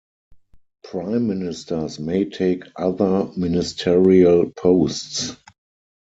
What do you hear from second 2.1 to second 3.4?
take other